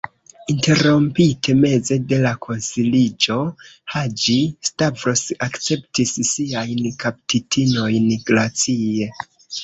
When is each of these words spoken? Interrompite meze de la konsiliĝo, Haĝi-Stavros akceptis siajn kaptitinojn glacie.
Interrompite 0.51 1.51
meze 1.57 1.97
de 2.13 2.17
la 2.21 2.29
konsiliĝo, 2.45 3.35
Haĝi-Stavros 3.95 5.21
akceptis 5.49 6.15
siajn 6.31 6.81
kaptitinojn 7.05 8.09
glacie. 8.31 9.07